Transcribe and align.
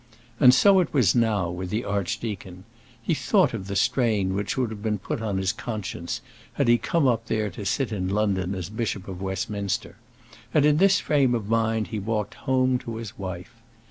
And 0.39 0.51
so 0.51 0.79
it 0.79 0.95
was 0.95 1.13
now 1.13 1.51
with 1.51 1.69
the 1.69 1.85
archdeacon. 1.85 2.63
He 2.99 3.13
thought 3.13 3.53
of 3.53 3.67
the 3.67 3.75
strain 3.75 4.33
which 4.33 4.57
would 4.57 4.71
have 4.71 4.81
been 4.81 4.97
put 4.97 5.21
on 5.21 5.37
his 5.37 5.53
conscience 5.53 6.21
had 6.53 6.67
he 6.67 6.79
come 6.79 7.07
up 7.07 7.27
there 7.27 7.51
to 7.51 7.67
sit 7.67 7.91
in 7.91 8.09
London 8.09 8.55
as 8.55 8.71
Bishop 8.71 9.07
of 9.07 9.21
Westminster; 9.21 9.97
and 10.55 10.65
in 10.65 10.77
this 10.77 10.99
frame 10.99 11.35
of 11.35 11.49
mind 11.49 11.89
he 11.89 11.99
walked 11.99 12.33
home 12.49 12.79
to 12.79 12.95
his 12.95 13.19
wife. 13.19 13.53